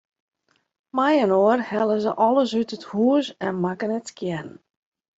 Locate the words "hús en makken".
2.91-3.95